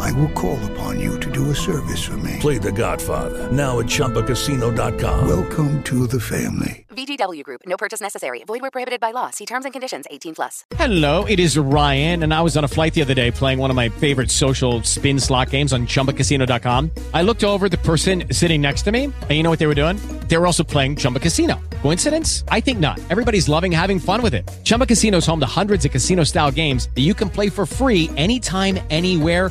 [0.00, 2.38] I will call upon you to do a service for me.
[2.40, 5.26] Play The Godfather now at ChumbaCasino.com.
[5.28, 6.86] Welcome to the family.
[6.94, 7.62] VGW Group.
[7.66, 8.44] No purchase necessary.
[8.46, 9.30] Void where prohibited by law.
[9.30, 10.06] See terms and conditions.
[10.10, 10.64] 18 plus.
[10.76, 13.70] Hello, it is Ryan, and I was on a flight the other day playing one
[13.70, 16.90] of my favorite social spin slot games on ChumbaCasino.com.
[17.12, 19.74] I looked over the person sitting next to me, and you know what they were
[19.74, 19.96] doing?
[20.28, 21.60] They were also playing Chumba Casino.
[21.82, 22.44] Coincidence?
[22.48, 23.00] I think not.
[23.10, 24.48] Everybody's loving having fun with it.
[24.62, 28.08] Chumba Casino is home to hundreds of casino-style games that you can play for free
[28.16, 29.50] anytime, anywhere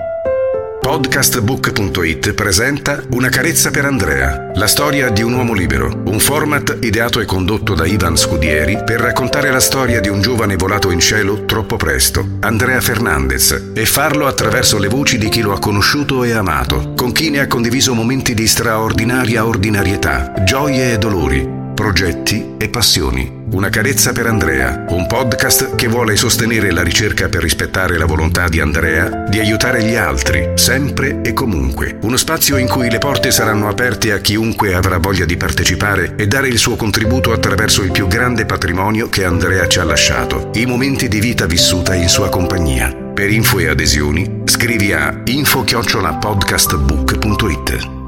[0.81, 7.19] Podcastbook.it presenta Una carezza per Andrea, la storia di un uomo libero, un format ideato
[7.19, 11.45] e condotto da Ivan Scudieri per raccontare la storia di un giovane volato in cielo
[11.45, 16.31] troppo presto, Andrea Fernandez, e farlo attraverso le voci di chi lo ha conosciuto e
[16.31, 22.69] amato, con chi ne ha condiviso momenti di straordinaria ordinarietà, gioie e dolori, progetti e
[22.69, 23.39] passioni.
[23.53, 28.47] Una carezza per Andrea, un podcast che vuole sostenere la ricerca per rispettare la volontà
[28.47, 31.97] di Andrea di aiutare gli altri, sempre e comunque.
[32.03, 36.27] Uno spazio in cui le porte saranno aperte a chiunque avrà voglia di partecipare e
[36.27, 40.67] dare il suo contributo attraverso il più grande patrimonio che Andrea ci ha lasciato, i
[40.67, 42.93] momenti di vita vissuta in sua compagnia.
[42.93, 48.00] Per info e adesioni scrivi a info-podcastbook.it.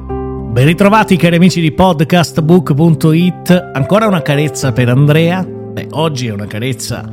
[0.53, 5.43] Ben ritrovati cari amici di podcastbook.it, ancora una carezza per Andrea?
[5.43, 7.11] Beh, oggi è una carezza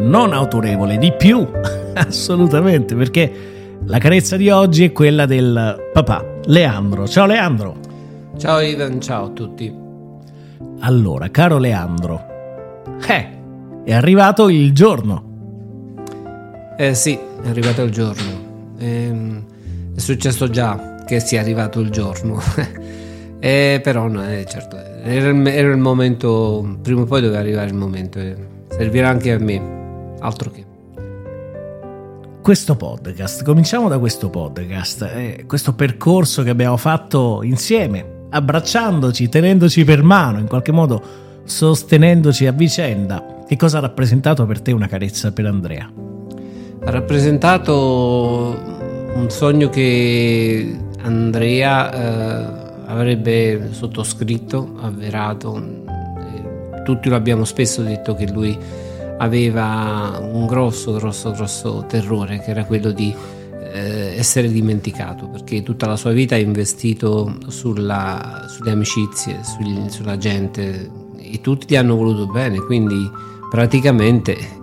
[0.00, 1.42] non autorevole, di più,
[1.96, 7.08] assolutamente, perché la carezza di oggi è quella del papà, Leandro.
[7.08, 7.76] Ciao Leandro!
[8.36, 9.74] Ciao Ivan, ciao a tutti.
[10.80, 12.22] Allora, caro Leandro,
[13.08, 13.28] eh,
[13.84, 15.30] è arrivato il giorno.
[16.76, 18.74] Eh sì, è arrivato il giorno.
[18.76, 19.44] Ehm,
[19.96, 22.40] è successo già che sia arrivato il giorno.
[23.44, 27.66] eh, però no, eh, certo, era il, era il, momento, prima o poi doveva arrivare
[27.66, 28.36] il momento, eh.
[28.68, 30.64] servirà anche a me, altro che.
[32.40, 39.82] Questo podcast, cominciamo da questo podcast, eh, questo percorso che abbiamo fatto insieme, abbracciandoci, tenendoci
[39.82, 41.02] per mano, in qualche modo
[41.42, 43.42] sostenendoci a vicenda.
[43.44, 45.90] Che cosa ha rappresentato per te una carezza per Andrea?
[46.84, 48.56] Ha rappresentato
[49.14, 52.61] un sogno che Andrea eh,
[52.92, 55.80] avrebbe sottoscritto, avverato.
[56.84, 58.56] Tutti lo abbiamo spesso detto che lui
[59.18, 63.14] aveva un grosso, grosso, grosso terrore, che era quello di
[63.72, 70.18] eh, essere dimenticato, perché tutta la sua vita ha investito sulla, sulle amicizie, sugli, sulla
[70.18, 73.10] gente e tutti ti hanno voluto bene, quindi
[73.48, 74.60] praticamente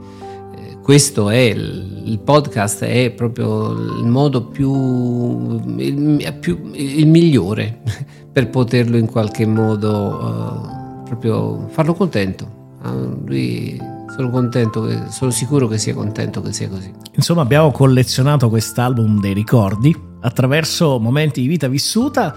[0.90, 7.82] questo è il podcast è proprio il modo più il, più, il migliore
[8.34, 12.78] per poterlo in qualche modo uh, proprio farlo contento.
[12.84, 13.80] Uh, lui
[14.16, 16.92] sono contento sono sicuro che sia contento che sia così.
[17.14, 22.36] Insomma abbiamo collezionato quest'album dei ricordi attraverso momenti di vita vissuta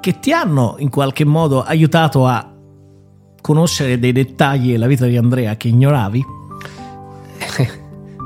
[0.00, 2.52] che ti hanno in qualche modo aiutato a
[3.40, 6.40] conoscere dei dettagli della vita di Andrea che ignoravi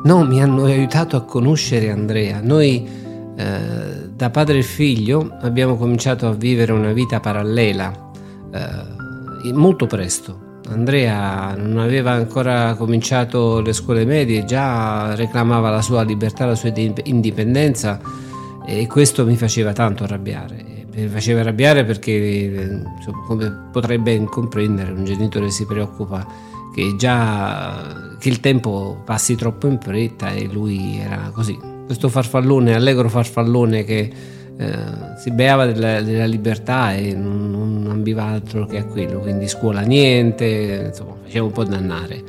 [0.07, 2.39] No, mi hanno aiutato a conoscere Andrea.
[2.41, 2.89] Noi
[3.37, 8.13] eh, da padre e figlio abbiamo cominciato a vivere una vita parallela
[8.53, 10.61] eh, molto presto.
[10.69, 16.73] Andrea non aveva ancora cominciato le scuole medie, già reclamava la sua libertà, la sua
[17.03, 17.99] indipendenza
[18.65, 20.85] e questo mi faceva tanto arrabbiare.
[20.95, 22.81] Mi faceva arrabbiare perché,
[23.27, 29.67] come potrai ben comprendere, un genitore si preoccupa che già che il tempo passi troppo
[29.67, 31.59] in fretta e lui era così.
[31.87, 34.13] Questo farfallone, allegro farfallone che
[34.59, 34.79] eh,
[35.17, 39.81] si beava della, della, libertà e non, non ambiva altro che a quello, quindi scuola
[39.81, 42.23] niente, insomma faceva un po' dannare.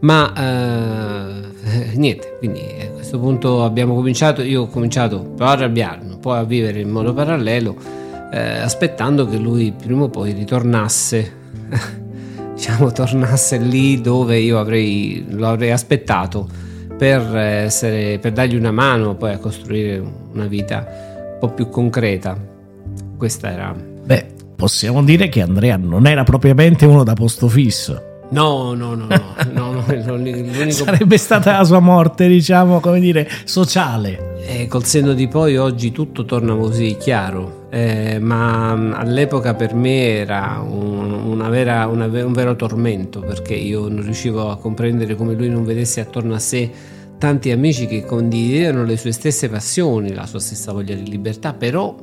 [0.00, 6.38] Ma eh, niente, quindi a questo punto abbiamo cominciato, io ho cominciato a arrabbiarmi, poi
[6.38, 7.76] a vivere in modo parallelo,
[8.32, 12.00] eh, aspettando che lui prima o poi ritornasse
[12.54, 16.48] diciamo, tornasse lì dove io avrei, lo avrei aspettato
[16.96, 20.02] per, essere, per dargli una mano poi a costruire
[20.32, 20.86] una vita
[21.32, 22.36] un po' più concreta.
[23.16, 23.74] Questa era...
[23.74, 24.26] Beh,
[24.56, 28.10] possiamo dire che Andrea non era propriamente uno da posto fisso.
[28.30, 30.70] No, no, no, no, no, no, l'unico...
[30.70, 34.36] Sarebbe stata la sua morte, diciamo, come dire, sociale.
[34.46, 39.72] Eh, col senno di poi oggi tutto torna così chiaro, eh, ma mh, all'epoca per
[39.72, 45.32] me era un, vera- una un vero tormento perché io non riuscivo a comprendere come
[45.32, 46.70] lui non vedesse attorno a sé
[47.16, 51.96] tanti amici che condividevano le sue stesse passioni, la sua stessa voglia di libertà, però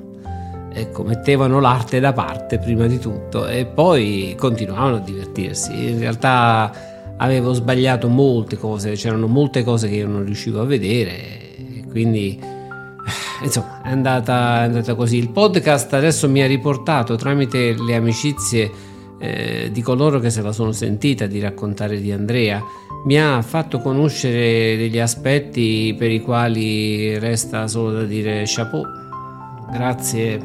[0.73, 5.91] ecco, mettevano l'arte da parte prima di tutto e poi continuavano a divertirsi.
[5.91, 11.11] In realtà avevo sbagliato molte cose, c'erano molte cose che io non riuscivo a vedere,
[11.11, 12.57] e quindi
[13.43, 15.17] insomma è andata, è andata così.
[15.17, 18.71] Il podcast adesso mi ha riportato tramite le amicizie
[19.19, 22.61] eh, di coloro che se la sono sentita di raccontare di Andrea,
[23.05, 28.85] mi ha fatto conoscere degli aspetti per i quali resta solo da dire chapeau.
[29.71, 30.41] Grazie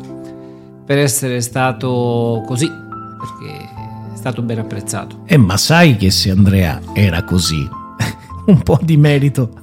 [0.84, 3.62] per essere stato così, perché
[4.12, 5.22] è stato ben apprezzato.
[5.26, 7.66] Eh, ma sai che se Andrea era così,
[8.46, 9.62] un po' di merito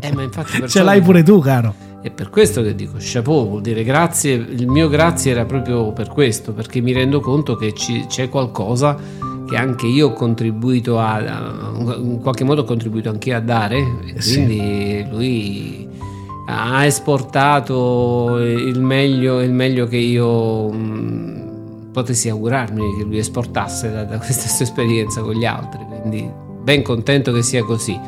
[0.00, 1.74] Eh, ma infatti ce l'hai pure tu, caro.
[2.04, 4.32] È per questo che dico chapeau, vuol dire grazie.
[4.34, 8.94] Il mio grazie era proprio per questo, perché mi rendo conto che ci- c'è qualcosa
[9.48, 11.18] che anche io ho contribuito a,
[11.96, 13.78] in qualche modo ho contribuito anche a dare,
[14.14, 14.34] e Sì.
[14.34, 15.88] quindi lui
[16.46, 24.04] ha esportato il meglio, il meglio che io mh, potessi augurarmi che lui esportasse da,
[24.04, 26.28] da questa sua esperienza con gli altri, quindi
[26.62, 27.98] ben contento che sia così.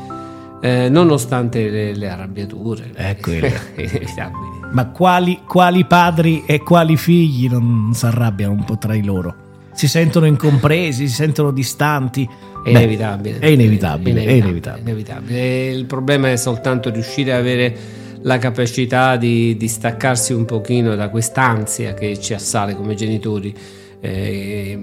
[0.61, 3.17] Eh, nonostante le, le arrabbiature, Eh,
[3.77, 4.55] inevitabili.
[4.73, 9.35] Ma quali, quali padri e quali figli non si arrabbiano un po' tra di loro?
[9.73, 12.25] Si sentono incompresi, si sentono distanti.
[12.65, 13.39] È Beh, inevitabile.
[13.39, 14.79] È inevitabile, è inevitabile.
[14.79, 15.39] è inevitabile.
[15.39, 17.77] E Il problema è soltanto riuscire ad avere
[18.23, 23.55] la capacità di, di staccarsi un pochino da quest'ansia che ci assale come genitori.
[24.01, 24.79] Eh,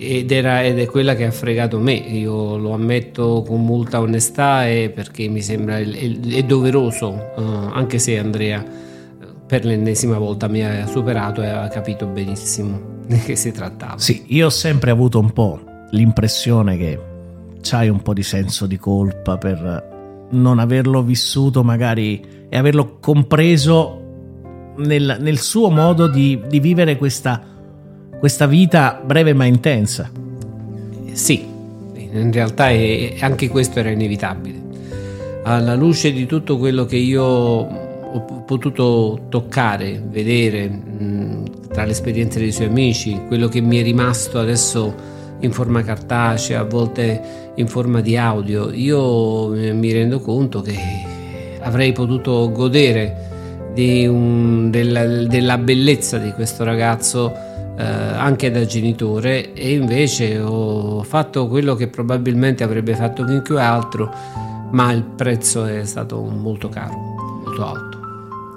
[0.00, 4.66] ed, era- ed è quella che ha fregato me, io lo ammetto con molta onestà
[4.66, 7.42] e perché mi sembra è doveroso, eh,
[7.72, 13.18] anche se Andrea eh, per l'ennesima volta mi ha superato e aveva capito benissimo di
[13.18, 13.98] che si trattava.
[13.98, 15.60] Sì, io ho sempre avuto un po'
[15.90, 16.98] l'impressione che
[17.60, 24.00] c'hai un po' di senso di colpa per non averlo vissuto magari e averlo compreso
[24.78, 27.42] nel, nel suo modo di, di vivere questa,
[28.20, 30.10] questa vita breve ma intensa.
[31.12, 31.42] Sì,
[31.94, 34.58] in realtà è- anche questo era inevitabile.
[35.44, 42.38] Alla luce di tutto quello che io ho potuto toccare, vedere mh, tra le esperienze
[42.38, 44.94] dei suoi amici, quello che mi è rimasto adesso
[45.40, 47.22] in forma cartacea, a volte
[47.54, 50.76] in forma di audio, io mi rendo conto che
[51.60, 53.16] avrei potuto godere
[53.76, 57.32] un- della, della bellezza di questo ragazzo
[57.80, 64.12] eh, anche da genitore e invece ho fatto quello che probabilmente avrebbe fatto chiunque altro
[64.72, 66.96] ma il prezzo è stato molto caro
[67.44, 67.98] molto alto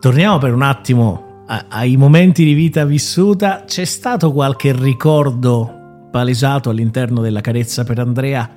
[0.03, 3.63] Torniamo per un attimo ai momenti di vita vissuta.
[3.65, 8.49] C'è stato qualche ricordo palesato all'interno della carezza per Andrea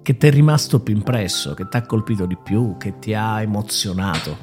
[0.00, 3.42] che ti è rimasto più impresso, che ti ha colpito di più, che ti ha
[3.42, 4.36] emozionato?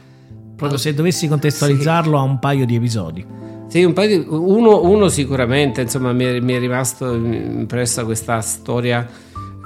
[0.58, 3.26] Proprio se dovessi contestualizzarlo a un paio di episodi.
[3.74, 9.10] Sì, un di- uno, uno sicuramente, insomma, mi è, mi è rimasto impressa questa storia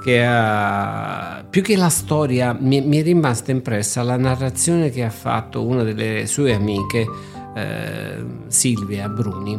[0.02, 5.10] che ha, più che la storia, mi, mi è rimasta impressa la narrazione che ha
[5.10, 7.06] fatto una delle sue amiche,
[7.54, 9.58] eh, Silvia Bruni.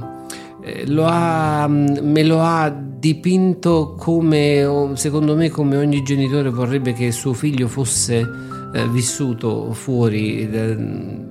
[0.63, 7.11] Eh, lo ha- me lo ha dipinto come, secondo me, come ogni genitore vorrebbe che
[7.11, 8.27] suo figlio fosse
[8.73, 10.49] eh, vissuto fuori.
[10.49, 11.28] da-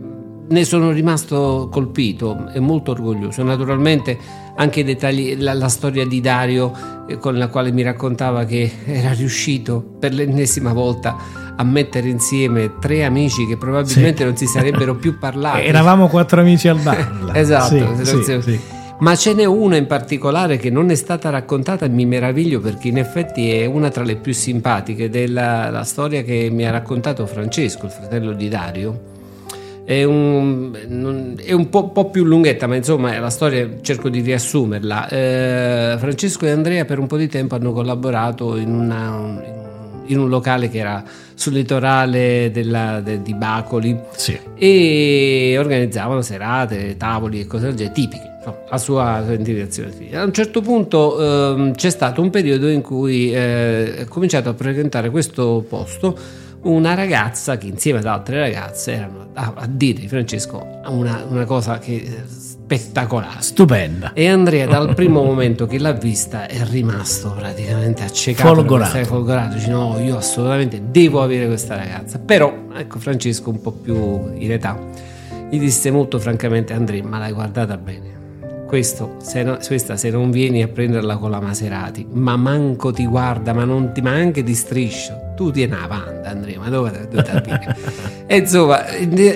[0.48, 3.42] ne sono rimasto colpito e molto orgoglioso.
[3.42, 4.16] Naturalmente
[4.56, 6.72] anche i dettagli, la, la storia di Dario
[7.08, 11.16] eh, con la quale mi raccontava che era riuscito per l'ennesima volta
[11.56, 14.24] a mettere insieme tre amici che probabilmente Sì.
[14.24, 15.66] non si sarebbero più parlati.
[15.66, 17.30] Eravamo quattro amici al bar.
[17.34, 18.60] Esatto, Sì, sì.
[19.00, 22.88] Ma ce n'è una in particolare che non è stata raccontata e mi meraviglio perché
[22.88, 27.24] in effetti è una tra le più simpatiche della la storia che mi ha raccontato
[27.26, 29.16] Francesco, il fratello di Dario.
[29.88, 35.08] È un, è un po', po' più lunghetta, ma insomma la storia cerco di riassumerla.
[35.08, 39.42] Eh, Francesco e Andrea per un po' di tempo hanno collaborato in, una-
[40.04, 41.02] in un locale che era
[41.32, 44.38] sul litorale della- de- di Bacoli Sì.
[44.56, 48.30] e organizzavano serate, tavoli e cose del genere, tipiche,
[48.70, 50.20] la sua, fisica.
[50.20, 54.54] A un certo punto ehm, c'è stato un periodo in cui eh, è cominciato a
[54.54, 56.14] frequentare questo posto
[56.62, 61.44] una ragazza che insieme ad altre ragazze erano a, a dire di Francesco una, una
[61.44, 62.22] cosa che eh,
[62.68, 63.40] spettacolare.
[63.40, 64.12] Stupenda.
[64.12, 69.04] E Andrea dal primo momento che l'ha vista è rimasto praticamente accecato, Folgorato.
[69.04, 72.18] folgorato, dice no, io assolutamente devo avere questa ragazza.
[72.18, 74.78] Però, ecco, Francesco un po' più in età,
[75.48, 78.17] gli disse molto francamente Andrea, ma l'hai guardata bene.
[78.68, 83.06] Questo, se no- questa se non vieni a prenderla con la Maserati, ma manco ti
[83.06, 87.40] guarda, ma, non ti, ma anche ti striscio, tu tieni avanti Andrea, ma dove, dove
[87.40, 87.50] ti
[88.26, 88.84] e insomma,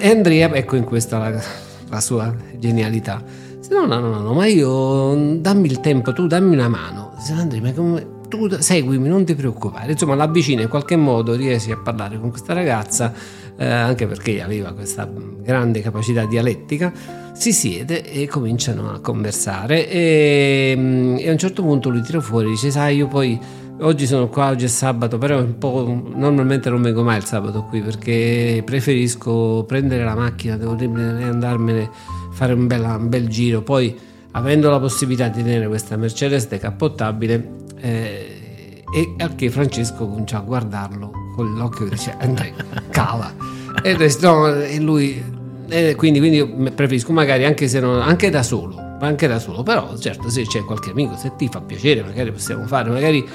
[0.02, 1.42] Andrea, ecco in questa la,
[1.88, 3.22] la sua genialità.
[3.56, 7.14] Dice, No, no, no, no, ma io dammi il tempo, tu dammi una mano.
[7.34, 9.92] Andrea, ma come, tu seguimi, non ti preoccupare.
[9.92, 13.14] Insomma, l'avvicina in qualche modo, riesci a parlare con questa ragazza,
[13.56, 16.92] eh, anche perché aveva questa grande capacità dialettica.
[17.32, 19.88] Si siede e cominciano a conversare.
[19.88, 23.38] E, mm, e a un certo punto lui tira fuori dice sai io poi
[23.80, 27.24] oggi sono qua, oggi è sabato però è un po' normalmente non vengo mai il
[27.24, 31.90] sabato qui perché preferisco prendere la macchina devo andarmene
[32.32, 33.62] fare un bel, un bel giro.
[33.62, 33.98] Poi
[34.32, 40.40] avendo la possibilità di tenere questa Mercedes decappottabile eh, e al che Francesco comincia a
[40.40, 42.54] guardarlo con l'occhio e dice Andrea
[42.90, 43.34] cala
[43.82, 48.42] e, no, e lui e quindi, quindi io preferisco magari anche se non anche da
[48.42, 52.30] solo anche da solo però certo se c'è qualche amico se ti fa piacere magari
[52.32, 53.26] possiamo fare magari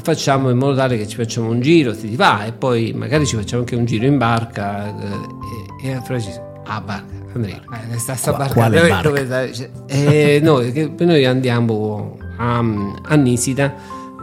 [0.00, 3.26] facciamo in modo tale che ci facciamo un giro se ti va e poi magari
[3.26, 7.60] ci facciamo anche un giro in barca eh, e, e Francesco ah barca Andrea
[7.92, 9.08] eh, sta, sta Qua- barca, quale dove- barca?
[9.08, 9.52] dove sta?
[9.52, 13.74] Cioè, eh, noi, che- noi andiamo a, a Nisida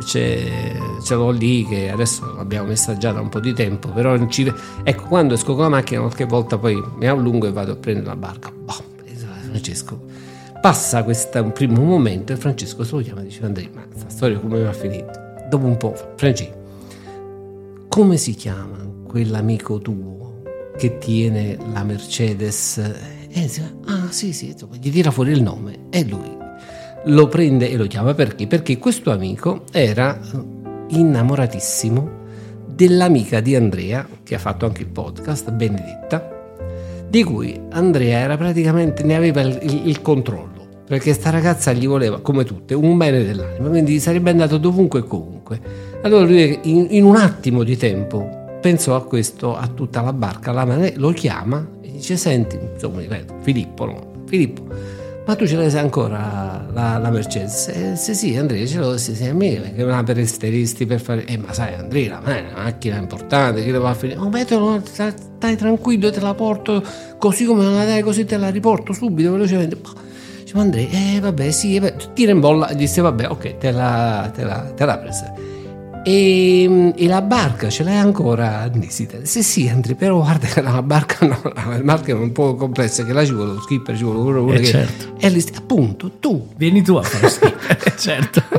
[0.03, 4.51] ce l'ho lì che adesso l'abbiamo messaggiata un po' di tempo però ci-
[4.83, 8.07] ecco quando esco con la macchina qualche volta poi mi allungo e vado a prendere
[8.07, 8.51] la barca.
[8.51, 8.73] Boh,
[9.49, 10.03] Francesco.
[10.61, 14.61] Passa questo primo momento e Francesco se lo chiama dice Andrea ma questa storia come
[14.61, 15.45] va a finire?
[15.49, 16.63] Dopo un po' Francesco
[17.87, 20.41] come si chiama quell'amico tuo
[20.77, 22.77] che tiene la Mercedes?
[22.77, 26.43] E dice, ah sì sì gli tira fuori il nome e lui
[27.05, 28.47] lo prende e lo chiama perché?
[28.47, 30.19] Perché questo amico era
[30.87, 32.23] innamoratissimo
[32.67, 36.29] dell'amica di Andrea, che ha fatto anche il podcast, Benedetta,
[37.07, 41.87] di cui Andrea era praticamente, ne aveva il, il- il controllo, perché sta ragazza gli
[41.87, 45.59] voleva, come tutte, un bene dell'anima, quindi sarebbe andato dovunque e comunque.
[46.01, 50.51] Allora lui in, in un attimo di tempo pensò a questo, a tutta la barca,
[50.51, 53.01] la lo chiama e dice, senti, insomma,
[53.41, 54.13] Filippo, no?
[54.25, 54.63] Filippo,
[55.25, 57.67] ma tu ce l'hai ancora la, la Mercedes?
[57.69, 60.99] Eh, sì, sì, Andrea, ce l'ho, sì, sì, a me che me la presteresti per
[61.01, 61.25] fare...
[61.25, 64.19] Eh, ma sai, Andrea, ma è una macchina importante, che la va a finire?
[64.19, 66.83] Oh, beh, te lo- sta- stai tranquillo, te la porto
[67.17, 69.77] così come me la dai, così te la riporto subito, velocemente.
[70.43, 74.31] Dice, ma Andrea, eh, vabbè, sì, eh, tira in bolla, disse, vabbè, ok, te la,
[74.33, 75.33] te la, te la presa.
[76.07, 79.17] E, e la barca ce l'hai ancora, Nisida?
[79.23, 83.03] Sì, sì, Andrea, però guarda che la barca no, la barca è un po' complessa,
[83.03, 84.65] che là ci vuole lo skipper, ci vuole uno, uno Eh, che...
[84.65, 85.15] certo.
[85.19, 87.55] E lì, appunto, tu Vieni tu a fare schifo.
[87.97, 88.43] certo.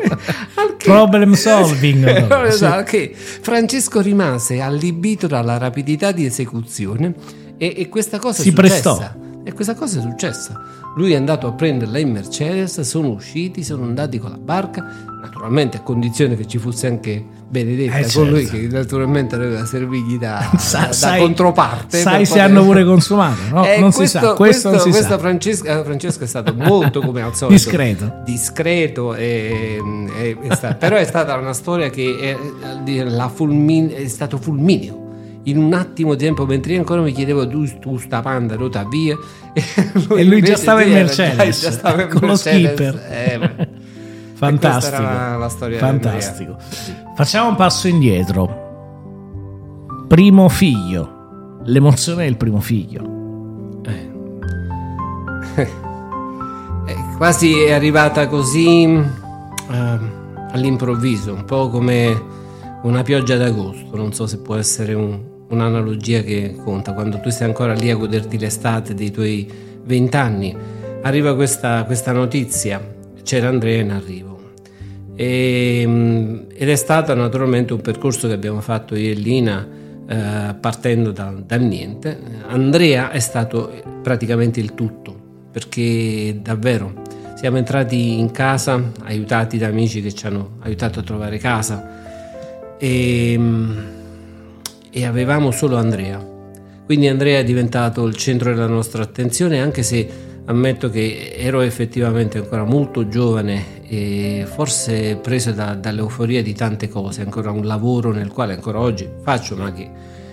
[0.55, 2.03] Al che- Problem solving.
[2.27, 2.57] proprio, sì.
[2.57, 7.15] Esatto, che Francesco rimase allibito dalla rapidità di esecuzione
[7.59, 8.81] e, e questa cosa Si è successa.
[8.83, 9.11] prestò.
[9.45, 10.61] E questa cosa è successa.
[10.97, 14.83] Lui è andato a prenderla in Mercedes, sono usciti, sono andati con la barca,
[15.21, 18.31] naturalmente a condizione che ci fosse anche Benedetta Eh, con certo.
[18.31, 21.99] lui che naturalmente doveva servirgli da, Sa- da- sai- controparte.
[21.99, 23.65] sai se poter- hanno pure consumato, no?
[23.69, 25.19] Eh, Non si sa, questo si questo sa.
[25.19, 28.13] Francesco, eh, Francesco è stato molto come al solito Discreto.
[28.25, 29.79] discreto e,
[30.19, 32.37] e- è sta- però è stata una storia che è,
[32.91, 35.05] eh, la fulmin- è stato fulmineo
[35.47, 38.85] in un attimo di tempo mentre io ancora mi chiedevo tu, tu sta panda rota
[38.85, 39.17] via
[39.53, 39.63] e
[40.17, 42.67] E lui già stava in Mercedes, già stava in con lo Mercedes.
[42.73, 43.03] skipper.
[43.11, 43.69] Eh.
[44.37, 45.03] Fantastico.
[45.03, 46.57] La storia di Fantastico.
[47.15, 48.65] Facciamo un passo indietro.
[50.09, 51.61] Primo figlio.
[51.65, 53.15] L'emozione del primo figlio.
[56.89, 59.99] Eh, quasi è arrivata così eh,
[60.53, 62.23] all'improvviso, un po' come
[62.83, 67.47] una pioggia d'agosto, non so se può essere un- un'analogia che conta, quando tu sei
[67.47, 69.49] ancora lì a goderti l'estate dei tuoi
[69.85, 70.57] vent'anni,
[71.03, 72.81] arriva questa, questa notizia,
[73.23, 74.35] c'era Andrea in arrivo.
[75.15, 79.67] E, ed è stato naturalmente un percorso che abbiamo fatto io e Lina
[80.07, 82.19] eh, partendo da- dal niente.
[82.47, 83.73] Andrea è stato
[84.03, 85.15] praticamente il tutto
[85.51, 87.03] perché davvero
[87.35, 93.41] siamo entrati in casa aiutati da amici che ci hanno aiutato a trovare casa e,
[94.97, 96.19] e avevamo solo Andrea.
[96.87, 100.09] Quindi Andrea è diventato il centro della nostra attenzione anche se
[100.47, 107.21] ammetto che ero effettivamente ancora molto giovane e forse preso da- dall'euforia di tante cose,
[107.21, 109.87] ancora un lavoro nel quale ancora oggi faccio, ma che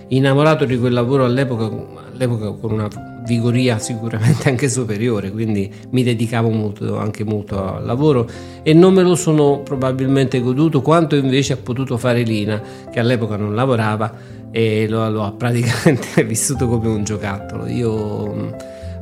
[0.08, 1.70] innamorato di quel lavoro all'epoca,
[2.14, 2.88] all'epoca con una
[3.26, 8.26] vigoria sicuramente anche superiore, quindi mi dedicavo molto, anche molto al lavoro
[8.62, 13.36] e non me lo sono probabilmente goduto quanto invece ha potuto fare Lina, che all'epoca
[13.36, 17.66] non lavorava e lo, lo ha praticamente vissuto come un giocattolo.
[17.66, 18.52] Io mm,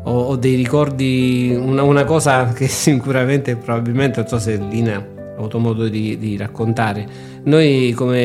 [0.04, 5.37] ho, ho dei ricordi, una, una, cosa che sicuramente, probabilmente, non so se Lina ha
[5.37, 7.06] avuto modo di, di raccontare.
[7.42, 8.23] Noi come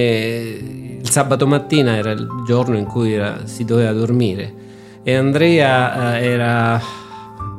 [1.01, 4.65] il sabato mattina era il giorno in cui era, si doveva dormire
[5.03, 6.81] e Andrea eh, era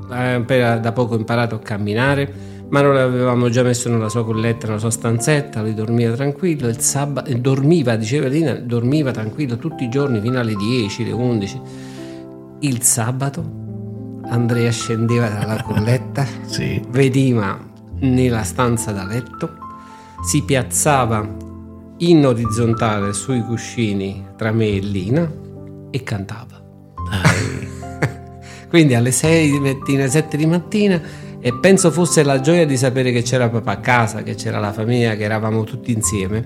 [0.09, 2.31] appena da poco imparato a camminare,
[2.71, 6.81] ma non l'avevamo già messo nella sua colletta, nella sua stanzetta, lui dormiva tranquillo, il
[6.81, 11.61] sabato, dormiva, diceva Lina, dormiva tranquillo tutti i giorni fino alle 10, alle 11.
[12.61, 13.67] Il sabato
[14.25, 16.83] Andrea scendeva dalla colletta, sì.
[16.91, 17.59] veniva
[18.01, 19.57] nella stanza da letto,
[20.23, 21.47] si piazzava
[21.99, 25.33] in orizzontale sui cuscini tra me e Lina
[25.91, 26.63] e cantava.
[28.69, 31.01] Quindi alle 6 di mattina, 7 di mattina
[31.41, 34.73] e penso fosse la gioia di sapere che c'era papà a casa, che c'era la
[34.73, 36.45] famiglia, che eravamo tutti insieme.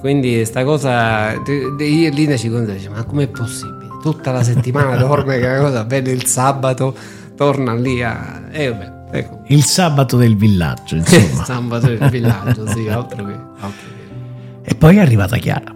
[0.00, 3.88] Quindi sta cosa, io e Lina ci consigliamo, ma com'è possibile?
[4.02, 6.94] Tutta la settimana dorme che cosa bene il sabato,
[7.34, 8.42] torna lì a...
[8.50, 9.42] E vabbè, ecco.
[9.46, 11.22] Il sabato del villaggio, insomma.
[11.22, 13.32] il sabato del villaggio, sì, altro che...
[13.32, 14.70] Altro che.
[14.70, 15.74] E poi è arrivata Chiara.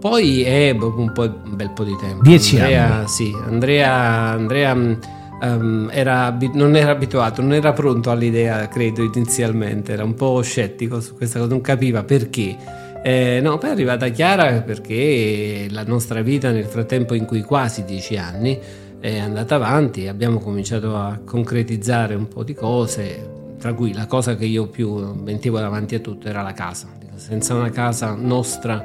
[0.00, 2.22] Poi è un, po', un bel po' di tempo.
[2.22, 3.08] Dieci Andrea, anni.
[3.08, 3.94] Sì, Andrea,
[4.32, 4.74] Andrea
[5.40, 9.92] um, era, non era abituato, non era pronto all'idea, credo, inizialmente.
[9.92, 12.56] Era un po' scettico su questa cosa, non capiva perché.
[13.02, 17.84] Eh, no, poi è arrivata Chiara perché la nostra vita nel frattempo in cui quasi
[17.84, 18.58] dieci anni
[18.98, 24.34] è andata avanti, abbiamo cominciato a concretizzare un po' di cose, tra cui la cosa
[24.34, 28.84] che io più mettevo davanti a tutto era la casa senza una casa nostra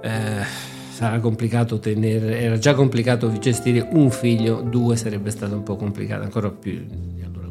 [0.00, 5.74] eh, sarà complicato tenere, era già complicato gestire un figlio, due sarebbe stato un po'
[5.74, 6.86] complicato, ancora più.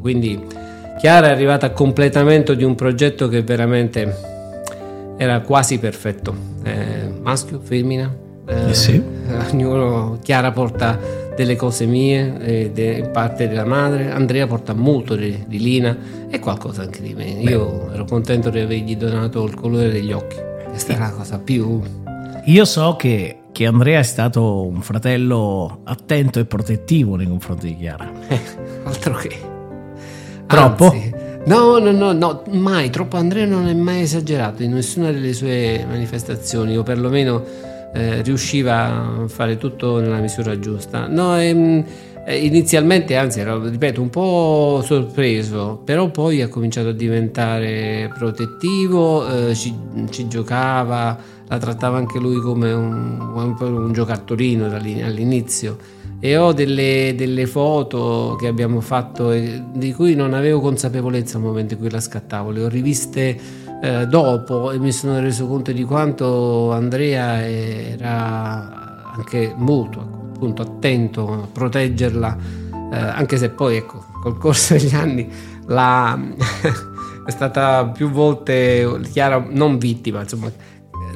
[0.00, 0.42] Quindi
[0.98, 4.16] Chiara è arrivata a completamento di un progetto che veramente
[5.18, 9.02] era quasi perfetto, eh, maschio, femmina, eh, eh sì.
[9.50, 10.98] ognuno, Chiara porta
[11.36, 15.94] delle cose mie, eh, de, parte della madre, Andrea porta molto di, di, Lina
[16.30, 17.40] e qualcosa anche di me.
[17.42, 17.50] Beh.
[17.50, 20.36] Io ero contento di avergli donato il colore degli occhi,
[20.70, 22.03] questa è la cosa più...
[22.46, 27.76] Io so che, che Andrea è stato un fratello attento e protettivo nei confronti di
[27.76, 28.10] Chiara.
[28.28, 28.40] Eh,
[28.84, 29.52] altro che...
[30.46, 30.90] Troppo?
[30.90, 35.34] Anzi, No, no, no, no, mai, troppo Andrea non è mai esagerato in nessuna delle
[35.34, 37.44] sue manifestazioni, o perlomeno
[37.92, 41.06] eh, riusciva a fare tutto nella misura giusta.
[41.06, 41.84] No, ehm,
[42.26, 49.28] eh, inizialmente, anzi, ero, ripeto, un po' sorpreso, però poi ha cominciato a diventare protettivo,
[49.28, 49.74] eh, ci,
[50.10, 55.76] ci, giocava, la trattava anche lui come un, un, giocattolino all'inizio.
[56.20, 61.74] E ho delle, delle, foto che abbiamo fatto di cui non avevo consapevolezza al momento
[61.74, 63.38] in cui la scattavo, le ho riviste
[63.82, 71.32] eh, dopo e mi sono reso conto di quanto Andrea era anche molto appunto, attento
[71.32, 72.36] a proteggerla,
[72.92, 75.28] eh, anche se poi ecco, col corso degli anni
[75.66, 76.18] la,
[77.24, 80.50] è stata più volte Chiara non vittima, insomma,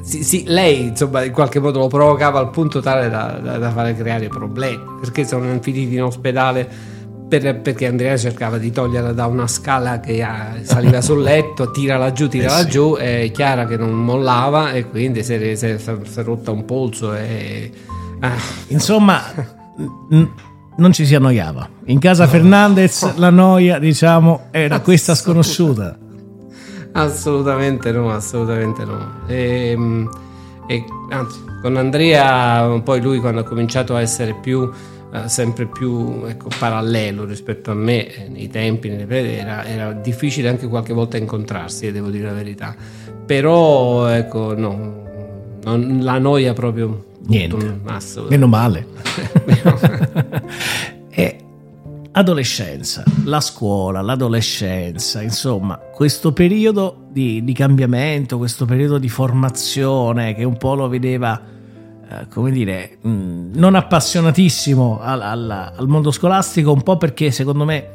[0.03, 3.71] sì, sì, lei insomma in qualche modo lo provocava al punto tale da, da, da
[3.71, 6.97] fare creare problemi, perché sono finiti in ospedale
[7.29, 10.27] per, perché Andrea cercava di toglierla da una scala che
[10.63, 15.23] saliva sul letto, tirala giù, tirala eh giù, e Chiara che non mollava e quindi
[15.23, 17.15] si è, si è, si è rotta un polso.
[17.15, 17.71] E,
[18.21, 18.33] ah.
[18.69, 19.23] Insomma,
[20.11, 20.31] n-
[20.77, 21.69] non ci si annoiava.
[21.87, 25.99] In casa Fernandez la noia, diciamo, era questa sconosciuta.
[26.93, 29.21] Assolutamente no, assolutamente no.
[29.27, 30.11] E, ehm,
[30.67, 34.71] e, anzi, con Andrea, poi lui quando ha cominciato a essere più
[35.11, 40.51] eh, sempre più ecco, parallelo rispetto a me eh, nei tempi, nelle, era, era, difficile
[40.51, 42.77] anche qualche volta incontrarsi, eh, devo dire la verità.
[43.25, 45.05] Però ecco, no,
[45.65, 47.07] non, la noia proprio...
[47.27, 47.57] Niente,
[48.29, 48.87] meno male.
[52.19, 60.43] adolescenza, la scuola, l'adolescenza, insomma, questo periodo di, di cambiamento, questo periodo di formazione che
[60.43, 61.41] un po' lo vedeva
[62.11, 67.31] eh, come dire, mh, mm, non appassionatissimo al, al, al, mondo scolastico, un po' perché
[67.31, 67.95] secondo me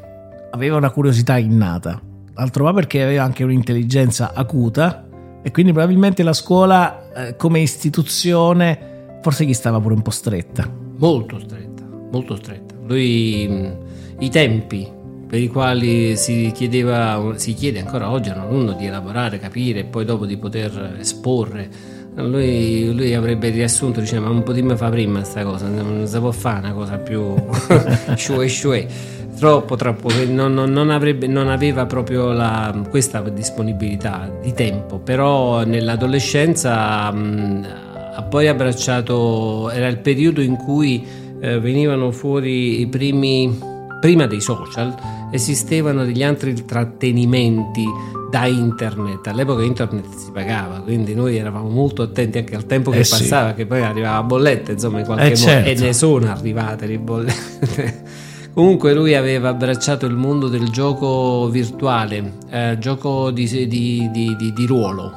[0.52, 2.00] aveva una curiosità innata,
[2.36, 5.06] altro po' perché aveva anche un'intelligenza acuta
[5.42, 10.66] e quindi probabilmente la scuola eh, come istituzione forse gli stava pure un po' stretta.
[10.98, 12.74] Molto stretta, molto stretta.
[12.86, 14.88] Lui mh, i tempi
[15.28, 19.80] per i quali si chiedeva, si chiede ancora oggi a un alunno di elaborare, capire
[19.80, 24.62] e poi dopo di poter esporre lui, lui avrebbe riassunto, diceva, ma un po' di
[24.62, 27.34] me fa prima questa cosa, non si può fare una cosa più
[28.16, 28.88] shue shue.
[29.36, 35.66] Troppo, troppo, non, non, non, avrebbe, non aveva proprio la, questa disponibilità di tempo, però
[35.66, 37.68] nell'adolescenza mh,
[38.16, 41.04] ha poi abbracciato, era il periodo in cui
[41.42, 43.60] eh, venivano fuori i primi,
[44.04, 44.94] prima dei social,
[45.32, 47.86] esistevano degli altri intrattenimenti
[48.30, 49.28] da internet.
[49.28, 53.12] All'epoca internet si pagava, quindi noi eravamo molto attenti anche al tempo che Eh sì.
[53.22, 55.42] passava, che poi arrivava a bollette, insomma, in qualche Eh modo.
[55.42, 55.70] certo.
[55.70, 58.04] E ne sono arrivate le bollette.
[58.54, 64.52] Comunque lui aveva abbracciato il mondo del gioco virtuale, eh, gioco di, di- di- di-
[64.54, 65.12] di ruolo.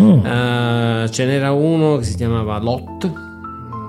[0.00, 0.24] Mm.
[0.24, 3.12] Eh, ce n'era uno che si chiamava Lot,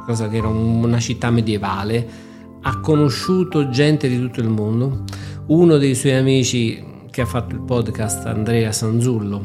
[0.08, 2.26] cosa che era un- una città medievale.
[2.62, 5.04] Ha conosciuto gente di tutto il mondo.
[5.48, 9.41] Uno dei suoi amici che ha fatto il podcast, Andrea Sanzullo,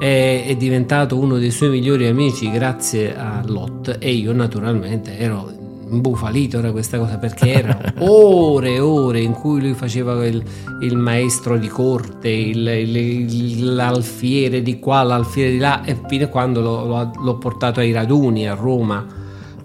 [0.00, 5.52] è, è diventato uno dei suoi migliori amici grazie a Lot e io naturalmente ero
[5.90, 7.80] imbufalito da questa cosa perché erano
[8.10, 10.42] ore e ore in cui lui faceva il,
[10.82, 16.28] il maestro di corte, il- il- l'alfiere di qua, l'alfiere di là e fino a
[16.28, 19.04] quando l'ho, l'ho- l'ho portato ai raduni a Roma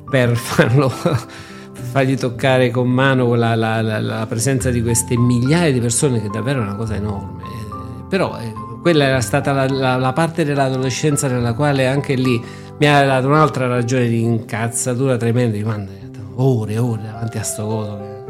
[0.10, 0.92] per farlo
[1.94, 6.28] fargli toccare con mano la, la- la- la presenza di queste migliaia di persone che
[6.28, 8.52] davvero è una cosa enorme Eh, però eh,
[8.82, 12.44] quella era stata la, parte dell'adolescenza nella quale anche lì
[12.80, 15.92] mi ha dato un'altra ragione di incazzatura tremenda di quando
[16.36, 18.26] ore e ore davanti a sto coso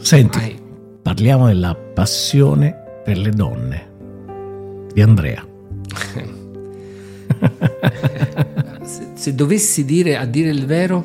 [0.00, 0.58] Senti, Vai.
[1.02, 3.86] parliamo della passione per le donne
[4.94, 5.44] di Andrea.
[8.82, 11.04] se, se dovessi dire a dire il vero,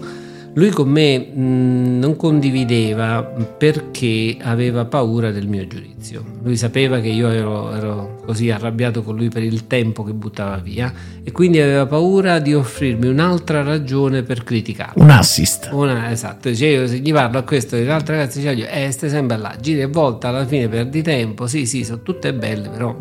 [0.54, 6.24] lui con me mh, non condivideva perché aveva paura del mio giudizio.
[6.44, 10.58] Lui sapeva che io ero, ero così arrabbiato con lui per il tempo che buttava
[10.58, 10.92] via
[11.24, 15.02] e quindi aveva paura di offrirmi un'altra ragione per criticarlo.
[15.02, 15.70] Un assist.
[15.72, 19.10] Una, esatto, dice io se gli parlo a questo e l'altra ragazza dice eh, stai
[19.10, 22.96] sempre là, giri e volta, alla fine perdi tempo, sì sì, sono tutte belle, però...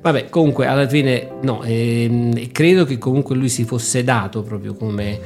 [0.00, 5.18] Vabbè, comunque alla fine no, ehm, credo che comunque lui si fosse dato proprio come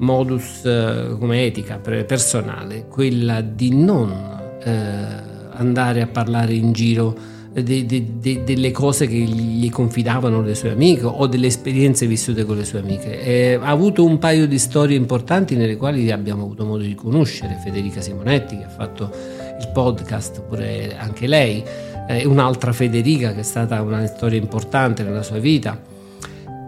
[0.00, 4.10] modus, eh, come etica personale, quella di non
[4.62, 4.70] eh,
[5.52, 7.16] andare a parlare in giro
[7.52, 12.44] de- de- de- delle cose che gli confidavano le sue amiche o delle esperienze vissute
[12.44, 13.22] con le sue amiche.
[13.22, 17.58] Eh, ha avuto un paio di storie importanti nelle quali abbiamo avuto modo di conoscere
[17.62, 19.10] Federica Simonetti che ha fatto
[19.60, 21.62] il podcast, pure anche lei,
[22.08, 25.78] e un'altra Federica che è stata una storia importante nella sua vita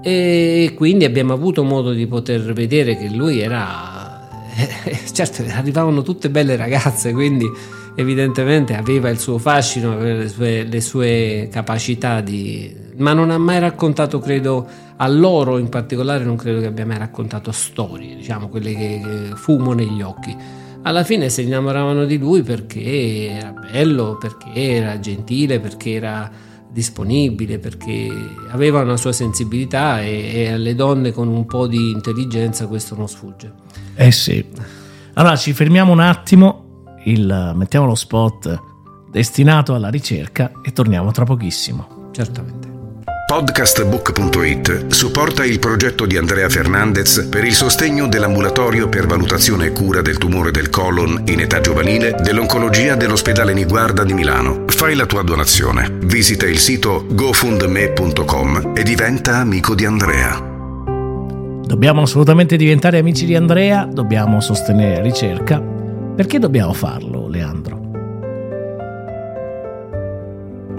[0.03, 4.29] e quindi abbiamo avuto modo di poter vedere che lui era
[5.13, 7.49] certo arrivavano tutte belle ragazze quindi
[7.95, 13.59] evidentemente aveva il suo fascino le sue, le sue capacità di ma non ha mai
[13.59, 18.75] raccontato credo a loro in particolare non credo che abbia mai raccontato storie diciamo quelle
[18.75, 19.01] che
[19.35, 20.37] fumo negli occhi.
[20.85, 26.31] Alla fine si innamoravano di lui perché era bello perché era gentile perché era
[26.73, 28.09] disponibile perché
[28.51, 33.09] aveva una sua sensibilità e, e alle donne con un po' di intelligenza questo non
[33.09, 33.53] sfugge.
[33.95, 34.45] Eh sì.
[35.15, 38.61] Allora ci fermiamo un attimo, il- mettiamo lo spot
[39.11, 42.09] destinato alla ricerca e torniamo tra pochissimo.
[42.13, 42.72] Certamente.
[43.33, 50.03] Podcastbook.it supporta il progetto di Andrea Fernandez per il sostegno dell'ambulatorio per valutazione e cura
[50.03, 54.65] del tumore del colon in età giovanile dell'oncologia dell'ospedale Niguarda di Milano.
[54.67, 55.91] Fai la tua donazione.
[56.03, 60.39] Visita il sito gofundme.com e diventa amico di Andrea.
[61.65, 65.59] Dobbiamo assolutamente diventare amici di Andrea, dobbiamo sostenere la ricerca.
[65.59, 67.82] Perché dobbiamo farlo, Leandro?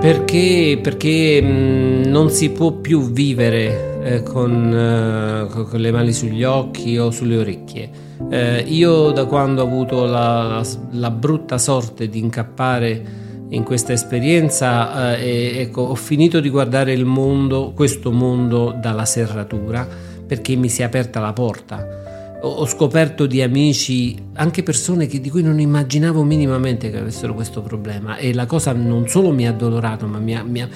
[0.03, 6.11] Perché, perché mh, non si può più vivere eh, con, eh, co- con le mani
[6.11, 7.89] sugli occhi o sulle orecchie.
[8.29, 13.01] Eh, io da quando ho avuto la, la- la brutta sorte di incappare
[13.47, 19.05] in questa esperienza, eh, e- ecco, ho finito di guardare il mondo, questo mondo dalla
[19.05, 19.87] serratura,
[20.27, 22.02] perché mi si è aperta la porta.
[22.45, 27.61] Ho scoperto di amici, anche persone che- di cui non immaginavo minimamente che avessero questo
[27.61, 30.67] problema e la cosa non solo mi ha addolorato, ma mi ha, mi ha-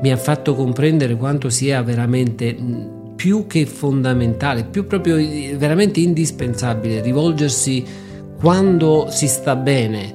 [0.00, 2.56] mi ha fatto comprendere quanto sia veramente
[3.16, 7.84] più che fondamentale, più proprio eh, veramente indispensabile rivolgersi
[8.38, 10.14] quando si sta bene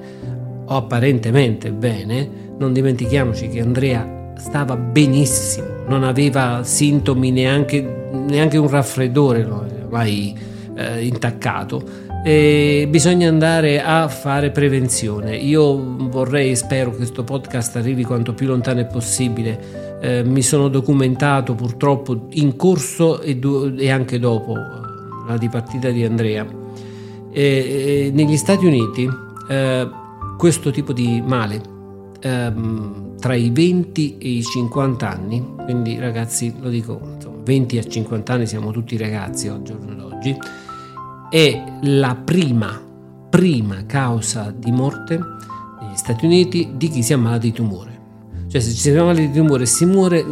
[0.66, 2.28] o apparentemente bene.
[2.58, 9.88] Non dimentichiamoci che Andrea stava benissimo, non aveva sintomi neanche, neanche un raffreddore, lo aveva
[9.92, 12.14] mai eh, intaccato.
[12.24, 15.36] E bisogna andare a fare prevenzione.
[15.36, 20.42] Io vorrei e spero che questo podcast arrivi quanto più lontano è possibile eh, mi
[20.42, 24.54] sono documentato purtroppo in corso e, do- e anche dopo
[25.28, 26.46] la dipartita di Andrea.
[27.32, 29.10] E, negli Stati Uniti
[29.50, 29.90] eh,
[30.38, 31.62] questo tipo di male
[32.22, 37.00] ehm, tra i 20 e i 50 anni, quindi ragazzi lo dico,
[37.46, 40.36] 20 a 50 anni siamo tutti ragazzi al giorno d'oggi,
[41.30, 42.82] è la prima,
[43.30, 47.94] prima causa di morte negli Stati Uniti di chi si ammala di tumore.
[48.48, 50.26] Cioè se ci si ammala di tumore si muore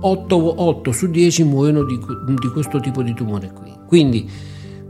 [0.00, 3.72] 8, 8 su 10 muoiono di, di questo tipo di tumore qui.
[3.86, 4.28] Quindi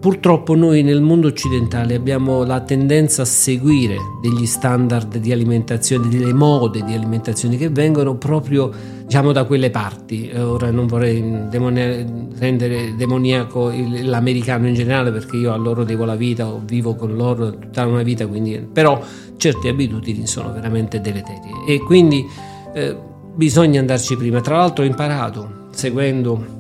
[0.01, 6.33] Purtroppo noi nel mondo occidentale abbiamo la tendenza a seguire degli standard di alimentazione, delle
[6.33, 8.71] mode di alimentazione che vengono proprio
[9.11, 10.31] diciamo, da quelle parti.
[10.37, 12.07] Ora non vorrei demonia-
[12.39, 17.17] rendere demoniaco il, l'americano in generale perché io a loro devo la vita, vivo con
[17.17, 19.03] loro tutta una vita, quindi, però
[19.37, 22.25] certe abitudini sono veramente deleterie e quindi
[22.73, 22.97] eh,
[23.35, 24.41] bisogna andarci prima.
[24.41, 26.59] Tra l'altro ho imparato seguendo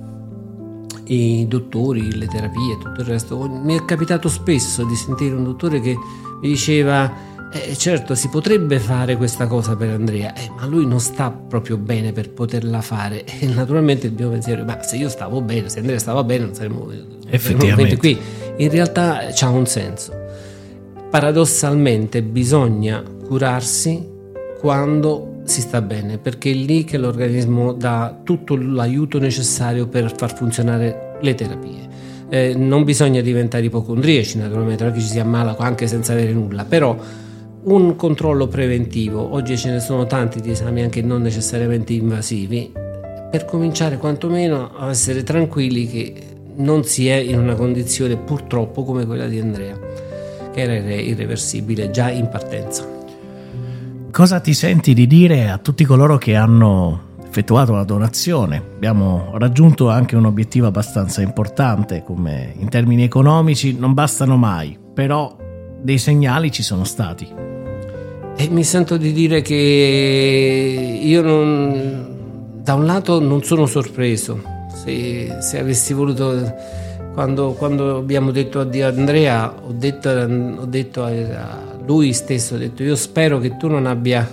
[1.04, 3.48] i dottori, le terapie tutto il resto.
[3.48, 5.96] Mi è capitato spesso di sentire un dottore che
[6.40, 11.00] mi diceva eh, certo si potrebbe fare questa cosa per Andrea, eh, ma lui non
[11.00, 13.24] sta proprio bene per poterla fare.
[13.40, 16.44] E naturalmente il mio pensiero è ma se io stavo bene, se Andrea stava bene
[16.44, 16.90] non saremmo,
[17.28, 17.96] Effettivamente.
[17.96, 18.18] qui.
[18.58, 20.12] In realtà c'ha un senso.
[21.10, 24.06] Paradossalmente bisogna curarsi
[24.58, 30.36] quando si sta bene, perché è lì che l'organismo dà tutto l'aiuto necessario per far
[30.36, 31.88] funzionare le terapie.
[32.28, 36.32] Eh, non bisogna diventare ipocondriaci, naturalmente, non è che ci si ammala anche senza avere
[36.32, 36.96] nulla, però
[37.62, 42.72] un controllo preventivo, oggi ce ne sono tanti di esami anche non necessariamente invasivi,
[43.30, 46.14] per cominciare quantomeno a essere tranquilli che
[46.56, 49.78] non si è in una condizione purtroppo come quella di Andrea,
[50.52, 52.88] che era irreversibile già in partenza.
[54.10, 58.56] Cosa ti senti di dire a tutti coloro che hanno effettuato una donazione?
[58.56, 65.36] Abbiamo raggiunto anche un obiettivo abbastanza importante, come in termini economici non bastano mai, però
[65.80, 67.49] dei segnali ci sono stati.
[68.40, 69.54] E mi sento di dire che
[71.02, 74.42] io non, da un lato non sono sorpreso,
[74.82, 76.50] se, se avessi voluto,
[77.12, 81.10] quando, quando, abbiamo detto addio a Andrea, ho detto, ho detto a,
[81.84, 84.26] lui stesso ha detto io spero che tu non abbia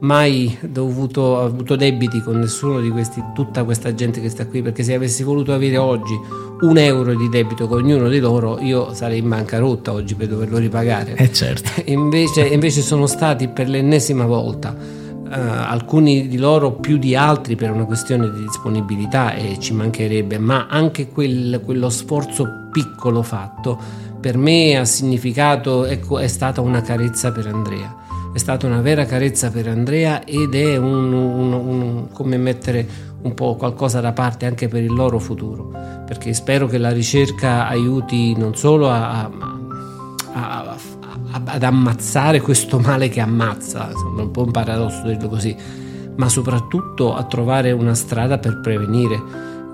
[0.00, 4.82] mai dovuto, avuto debiti con nessuno di questi, tutta questa gente che sta qui, perché
[4.82, 6.14] se avessi voluto avere oggi
[6.60, 10.58] un euro di debito con ognuno di loro, io sarei in bancarotta oggi per doverlo
[10.58, 11.14] ripagare.
[11.14, 11.82] Eh certo.
[11.90, 15.04] invece, invece sono stati per l'ennesima volta.
[15.26, 20.38] Uh, alcuni di loro più di altri per una questione di disponibilità e ci mancherebbe,
[20.38, 26.80] ma anche quel, quello sforzo piccolo fatto per me ha significato, ecco, è stata una
[26.80, 27.94] carezza per Andrea.
[28.32, 32.86] È stata una vera carezza per Andrea ed è un, un, un, come mettere
[33.26, 35.70] un po' qualcosa da parte anche per il loro futuro,
[36.06, 39.30] perché spero che la ricerca aiuti non solo a, a,
[40.32, 40.76] a,
[41.44, 45.56] ad ammazzare questo male che ammazza, sembra un po' un paradosso dirlo così,
[46.16, 49.20] ma soprattutto a trovare una strada per prevenire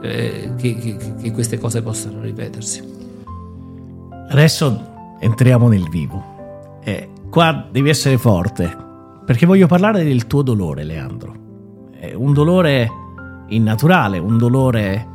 [0.03, 2.91] eh, che, che, che queste cose possano ripetersi.
[4.29, 6.81] Adesso entriamo nel vivo.
[6.83, 8.77] E qua devi essere forte,
[9.25, 11.35] perché voglio parlare del tuo dolore, Leandro.
[11.93, 12.91] È un dolore
[13.55, 15.09] innaturale, un dolore,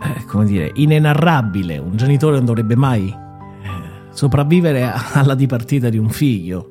[0.00, 1.78] eh, come dire, inenarrabile.
[1.78, 3.68] Un genitore non dovrebbe mai eh,
[4.10, 6.70] sopravvivere alla dipartita di un figlio.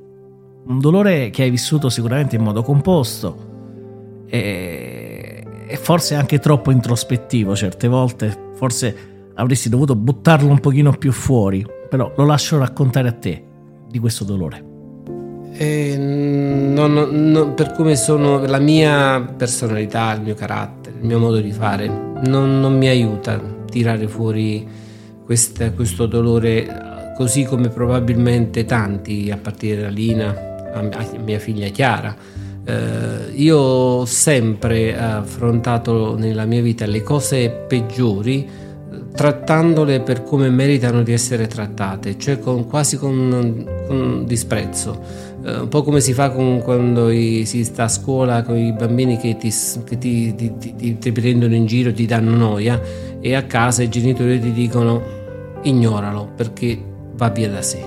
[0.66, 3.52] Un dolore che hai vissuto sicuramente in modo composto
[4.28, 8.96] e, e forse anche troppo introspettivo certe volte, forse
[9.36, 13.44] avresti dovuto buttarlo un pochino più fuori, però lo lascio raccontare a te
[13.90, 14.72] di questo dolore.
[15.56, 15.96] Eh,
[16.54, 21.52] non, non, per come sono, la mia personalità, il mio carattere, il mio modo di
[21.52, 24.68] fare, non, non mi aiuta a tirare fuori
[25.26, 30.90] questa, questo dolore così come probabilmente tanti, a partire da Lina, a
[31.24, 32.16] mia figlia Chiara.
[32.66, 38.62] Eh, io ho sempre affrontato nella mia vita le cose peggiori
[39.14, 45.32] trattandole per come meritano di essere trattate, cioè con, quasi con, con disprezzo.
[45.44, 48.72] Uh, un po' come si fa con, quando i, si sta a scuola con i
[48.72, 49.54] bambini che, ti,
[49.84, 52.80] che ti, ti, ti, prendono in giro, ti danno noia
[53.20, 55.02] e a casa i genitori ti dicono
[55.64, 56.82] ignoralo perché
[57.16, 57.84] va via da sé.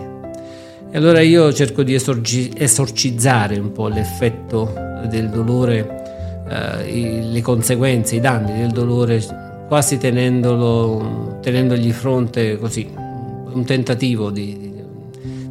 [0.90, 4.74] E allora io cerco di esorgi, esorcizzare un po' l'effetto
[5.08, 9.24] del dolore, uh, i, le conseguenze, i danni del dolore
[9.66, 14.75] quasi tenendolo, tenendogli fronte così, un tentativo di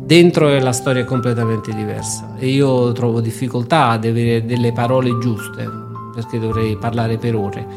[0.06, 2.36] dentro è la storia completamente diversa.
[2.38, 5.68] E io trovo difficoltà ad avere delle parole giuste
[6.14, 7.68] perché dovrei parlare per ore,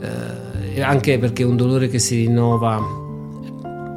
[0.00, 2.78] eh, anche perché è un dolore che si rinnova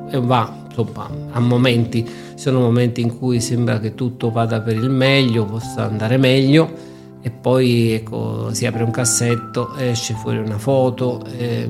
[0.09, 4.89] e va insomma, a momenti, sono momenti in cui sembra che tutto vada per il
[4.89, 6.91] meglio, possa andare meglio
[7.21, 11.69] e poi ecco, si apre un cassetto, esce fuori una foto, eh,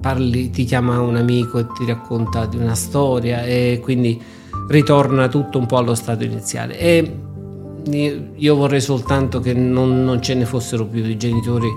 [0.00, 4.20] parli, ti chiama un amico e ti racconta di una storia e quindi
[4.68, 6.78] ritorna tutto un po' allo stato iniziale.
[6.78, 7.16] E
[8.36, 11.68] io vorrei soltanto che non, non ce ne fossero più i genitori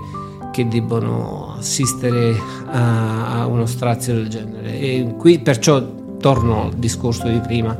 [0.52, 2.34] che debbono assistere
[2.66, 4.78] a, a uno strazio del genere.
[4.78, 5.84] E qui perciò
[6.18, 7.76] torno al discorso di prima,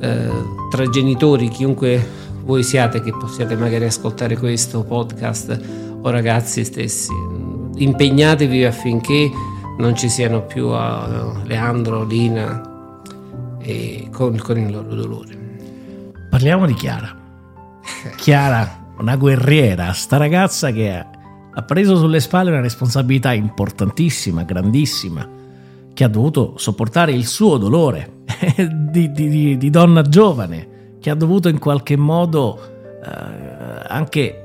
[0.00, 0.30] eh,
[0.70, 5.60] tra genitori, chiunque voi siate che possiate magari ascoltare questo podcast
[6.00, 7.12] o ragazzi stessi,
[7.76, 9.30] impegnatevi affinché
[9.78, 12.73] non ci siano più uh, Leandro, Lina
[13.64, 15.38] e con, con il loro dolore.
[16.28, 17.16] Parliamo di Chiara.
[18.16, 20.92] Chiara, una guerriera, sta ragazza che
[21.56, 25.26] ha preso sulle spalle una responsabilità importantissima, grandissima,
[25.94, 28.22] che ha dovuto sopportare il suo dolore
[28.90, 32.58] di, di, di, di donna giovane che ha dovuto in qualche modo
[33.04, 34.44] eh, anche,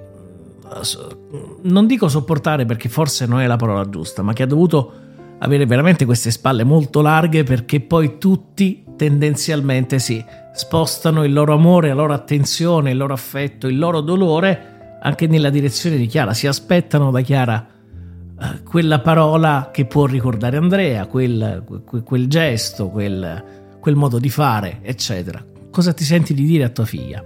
[1.64, 4.92] non dico sopportare perché forse non è la parola giusta, ma che ha dovuto
[5.40, 10.22] avere veramente queste spalle molto larghe perché poi tutti tendenzialmente si
[10.54, 15.50] spostano il loro amore, la loro attenzione, il loro affetto, il loro dolore anche nella
[15.50, 17.66] direzione di Chiara, si aspettano da Chiara
[18.38, 23.44] eh, quella parola che può ricordare Andrea, quel, quel, quel gesto, quel,
[23.80, 27.24] quel modo di fare, eccetera cosa ti senti di dire a tua figlia?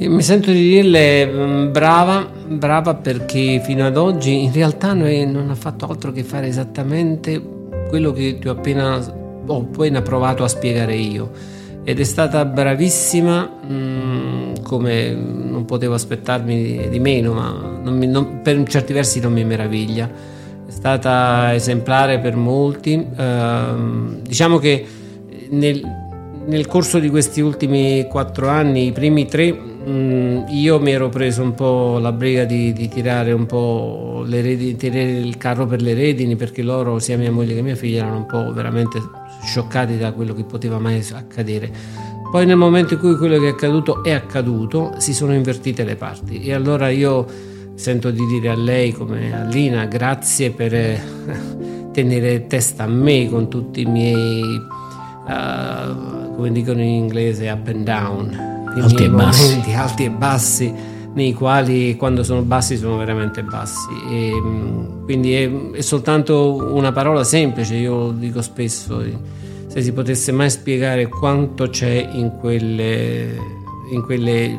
[0.00, 5.48] Io mi sento di dirle mm, brava, brava perché fino ad oggi in realtà non
[5.50, 7.42] ha fatto altro che fare esattamente
[7.88, 9.00] quello che ti ho appena,
[9.48, 11.30] ho appena provato a spiegare io.
[11.84, 18.06] Ed è stata bravissima mh, mm, come non potevo aspettarmi di meno ma non mi,
[18.06, 20.06] non, per certi versi non mi meraviglia.
[20.66, 22.94] È stata esemplare per molti.
[22.94, 24.84] Uh, diciamo che
[25.48, 25.80] nel,
[26.46, 31.08] nel corso di questi ultimi quattro anni, i primi tre, mh, mm, io mi ero
[31.08, 35.66] preso un po' la briga di, di tirare un po' le redini, tirare il carro
[35.66, 38.98] per le redini perché loro, sia mia moglie che mia figlia, erano un po' veramente
[39.42, 41.70] scioccati da quello che poteva mai accadere.
[42.30, 45.96] Poi nel momento in cui quello che è accaduto è accaduto, si sono invertite le
[45.96, 47.26] parti e allora io
[47.74, 51.00] sento di dire a lei come a Lina grazie per eh,
[51.92, 54.42] tenere testa a me con tutti i miei
[55.28, 58.32] uh, come dicono in inglese, up and down,
[58.76, 59.72] alti e bassi.
[59.74, 60.72] alti e bassi,
[61.14, 63.88] nei quali quando sono bassi sono veramente bassi.
[64.10, 69.02] E, mm, quindi è, è, soltanto una parola semplice, io dico spesso,
[69.66, 73.36] se si potesse mai spiegare quanto c'è in quelle,
[73.90, 74.58] in quelle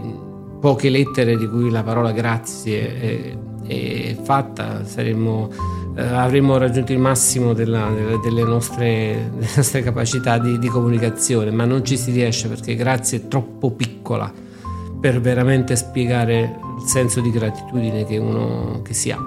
[0.60, 7.00] poche lettere di cui la parola grazie è, è fatta, saremmo eh, avremmo raggiunto il
[7.00, 7.92] massimo della,
[8.24, 13.18] delle, nostre, delle, nostre, capacità di, di, comunicazione, ma non ci si riesce perché grazie
[13.18, 14.32] è troppo piccola
[15.00, 19.20] per veramente spiegare il senso di gratitudine che uno che si ha.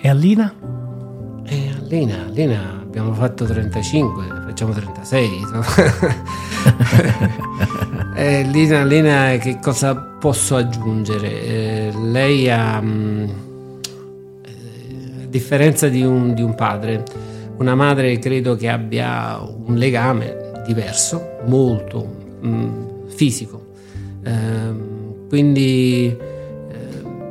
[0.00, 0.52] E Alina?
[1.46, 5.28] E Alina, Alina abbiamo fatto 35, facciamo 36.
[8.16, 11.42] eh, Lina, Lina, che cosa posso aggiungere?
[11.42, 12.80] Eh, lei ha...
[12.80, 13.28] Mh, mm,
[15.34, 17.02] differenza di un, di un padre,
[17.56, 22.06] una madre credo che abbia un legame diverso, molto
[22.40, 23.63] mh, mm, fisico.
[24.24, 26.76] Eh, quindi eh,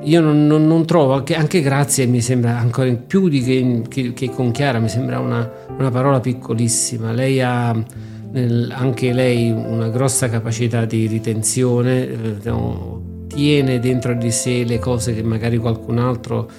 [0.03, 4.13] io non, non, non, trovo, che anche grazie mi sembra ancora più di che, che,
[4.13, 7.12] che con Chiara, mi sembra una, una parola piccolissima.
[7.12, 7.73] Lei ha
[8.34, 14.79] nel, anche lei una grossa capacità di ritenzione, eh, no, tiene dentro di sé le
[14.79, 16.49] cose che magari qualcun altro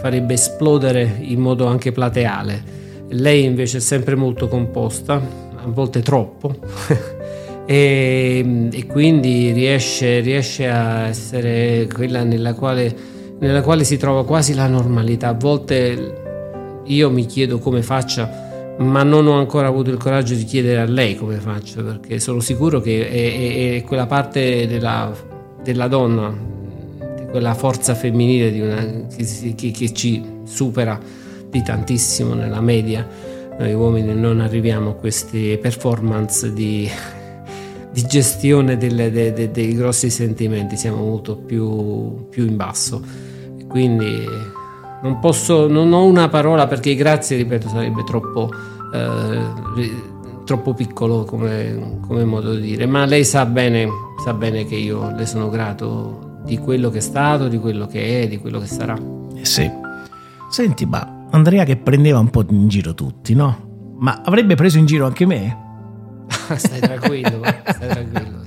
[0.00, 2.84] farebbe esplodere in modo anche plateale.
[3.08, 6.54] Lei invece è sempre molto composta, a volte troppo,
[7.66, 12.94] e, e, quindi riesce, riesce, a essere quella nella quale,
[13.38, 15.28] nella quale si trova quasi la normalità.
[15.28, 16.22] A volte
[16.84, 18.44] io mi chiedo come faccia
[18.78, 22.40] ma non ho ancora avuto il coraggio di chiedere a lei come faccia, perché sono
[22.40, 25.12] sicuro che è, è, è quella parte della,
[25.62, 26.34] della, donna
[27.30, 31.00] quella forza femminile una, che, che, che ci supera
[31.48, 33.06] di tantissimo nella media.
[33.58, 36.86] Noi uomini non arriviamo a queste performance di,
[37.96, 43.02] di gestione delle, de, de, dei grossi sentimenti, siamo molto più, più in basso.
[43.66, 44.22] Quindi
[45.00, 48.50] non posso, non ho una parola perché grazie, ripeto, sarebbe troppo,
[48.92, 49.90] eh,
[50.44, 53.88] troppo piccolo come, come, modo di dire, ma lei sa bene,
[54.22, 58.24] sa bene che io le sono grato di quello che è stato, di quello che
[58.24, 58.94] è, di quello che sarà.
[59.36, 59.70] Eh sì.
[60.50, 63.94] Senti, ma Andrea che prendeva un po' in giro tutti, no?
[64.00, 65.64] Ma avrebbe preso in giro anche me?
[66.56, 68.44] stai tranquillo, stai tranquillo.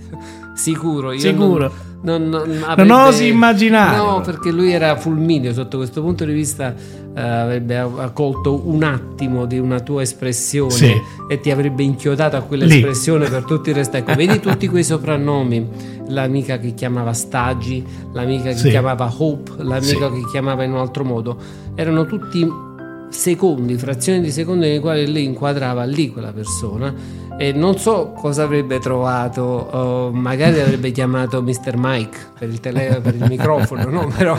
[0.55, 1.71] Sicuro, io Sicuro.
[2.01, 3.97] Non, non, non Non osi immaginare.
[3.97, 6.73] No, perché lui era fulmineo sotto questo punto di vista,
[7.13, 10.93] eh, avrebbe accolto un attimo di una tua espressione Sì.
[11.29, 12.45] e ti avrebbe inchiodato a Lì.
[12.47, 13.97] quell'espressione per tutto il resto.
[13.97, 15.67] Ecco, vedi tutti quei soprannomi,
[16.07, 18.69] l'amica che chiamava Stagi, l'amica che Sì.
[18.69, 21.37] chiamava Hope, l'amica che chiamava in un altro modo,
[21.75, 22.67] erano tutti
[23.09, 26.93] secondi, frazioni di secondo nei quali lei inquadrava lì quella persona
[27.37, 31.75] e non so cosa avrebbe trovato, oh, magari avrebbe chiamato Mr.
[31.77, 34.11] Mike per il, tele- per il microfono, no?
[34.15, 34.37] però,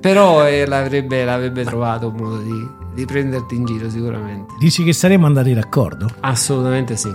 [0.00, 4.54] però eh, l'avrebbe, l'avrebbe trovato un modo di, di prenderti in giro sicuramente.
[4.58, 6.08] Dici che saremmo andati d'accordo?
[6.20, 7.12] Assolutamente sì.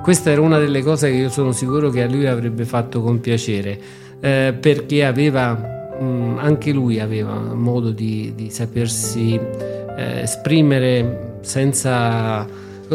[0.00, 3.18] Questa era una delle cose che io sono sicuro che a lui avrebbe fatto con
[3.18, 3.80] piacere,
[4.20, 9.40] eh, perché aveva, mh, anche lui aveva modo di, di sapersi
[9.98, 12.46] eh, esprimere senza,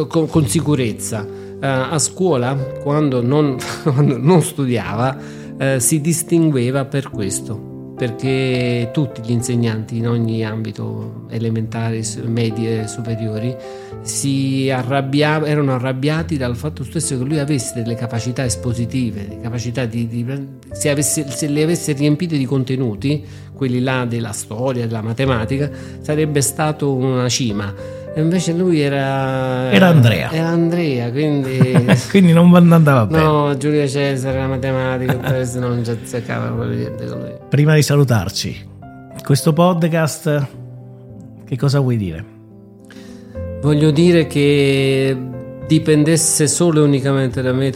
[0.08, 1.26] con, con sicurezza.
[1.62, 5.18] Eh, a scuola, quando non, quando non studiava,
[5.58, 12.88] eh, si distingueva per questo perché tutti gli insegnanti in ogni ambito elementari, su- medie
[12.88, 13.56] superiori
[14.02, 20.08] si arrabbiava- erano arrabbiati dal fatto stesso che lui avesse delle capacità espositive, capacità di,
[20.08, 20.26] di-
[20.72, 23.24] se, avesse- se le avesse riempite di contenuti,
[23.54, 25.70] quelli là della storia, della matematica,
[26.02, 28.02] sarebbe stato una cima.
[28.16, 29.72] E invece lui era...
[29.72, 30.32] Era Andrea.
[30.32, 31.60] Era Andrea, quindi...
[32.12, 33.24] Quindi non andava bene.
[33.24, 37.32] No, Giulio Cesare, la matematica, questo non ci azzeccava proprio niente con lui.
[37.50, 38.70] Prima di salutarci,
[39.24, 40.48] questo podcast,
[41.44, 42.26] che cosa vuoi dire?
[43.62, 45.18] Voglio dire che
[45.66, 47.72] dipendesse solo e unicamente da me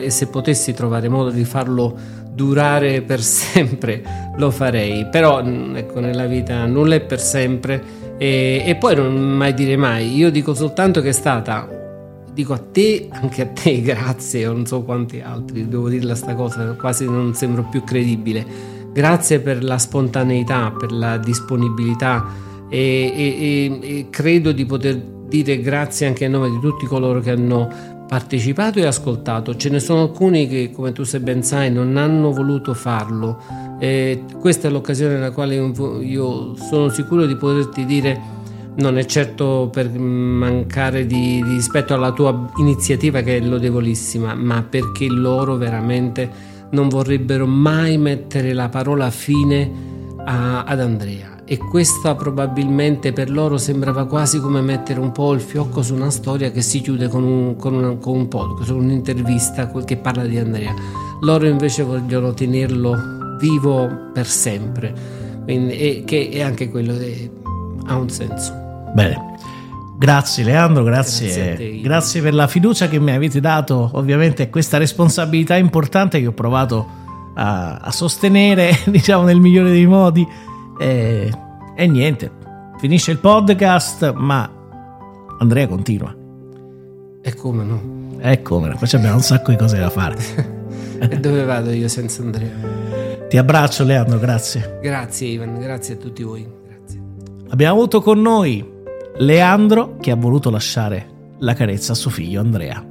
[0.00, 1.96] e se potessi trovare modo di farlo
[2.32, 4.02] durare per sempre
[4.36, 5.06] lo farei.
[5.06, 9.76] Però mm, ecco, nella vita nulla è per sempre e, e poi non mai dire
[9.76, 10.14] mai.
[10.16, 11.68] Io dico soltanto che è stata,
[12.32, 16.64] dico a te, anche a te, grazie, non so quanti altri, devo dirla sta cosa,
[16.72, 18.44] quasi non sembro più credibile.
[18.92, 22.26] Grazie per la spontaneità, per la disponibilità
[22.68, 24.96] e, e- e- e credo di poter
[25.28, 29.54] dire grazie anche a nome di tutti coloro che hanno partecipato e ascoltato.
[29.54, 33.38] Ce ne sono alcuni che, come tu se ben sai, non hanno voluto farlo.
[33.78, 38.36] E questa è l'occasione nella quale io- sono sicuro di poterti dire
[38.76, 44.62] non è certo per mancare di, di rispetto alla tua iniziativa che è lodevolissima, ma
[44.62, 49.96] perché loro veramente non vorrebbero mai mettere la parola fine
[50.28, 51.36] a- ad Andrea.
[51.44, 56.10] E questa probabilmente per loro sembrava quasi come mettere un po' il fiocco su una
[56.10, 60.24] storia che si chiude con un, con una- con un podcast, con un'intervista che parla
[60.24, 60.74] di Andrea.
[61.22, 64.92] Loro invece vogliono tenerlo vivo per sempre,
[65.44, 67.30] Quindi, e che è anche quello che
[67.86, 68.52] ha un senso.
[68.92, 69.36] Bene.
[69.98, 71.80] Grazie Leandro, grazie, Grazie te.
[71.80, 76.86] grazie per la fiducia che mi avete dato, ovviamente questa responsabilità importante che ho provato
[77.38, 80.26] a, a sostenere, diciamo nel migliore dei modi.
[80.78, 81.32] E,
[81.76, 82.30] e niente,
[82.78, 84.50] finisce il podcast, ma
[85.38, 86.14] Andrea continua.
[87.22, 87.80] E come no?
[88.20, 90.56] E come, poi abbiamo un sacco di cose da fare.
[91.00, 92.50] E dove vado io senza Andrea?
[93.28, 94.80] Ti abbraccio Leandro, grazie.
[94.82, 96.44] Grazie Ivan, grazie a tutti voi.
[96.66, 97.00] Grazie.
[97.50, 98.68] Abbiamo avuto con noi
[99.18, 102.87] Leandro che ha voluto lasciare la carezza a suo figlio Andrea.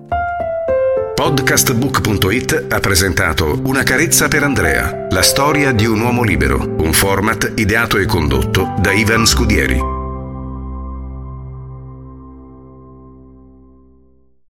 [1.27, 7.51] Podcastbook.it ha presentato Una carezza per Andrea, la storia di un uomo libero, un format
[7.57, 9.96] ideato e condotto da Ivan Scudieri.